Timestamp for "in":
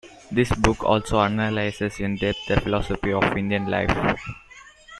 1.99-2.15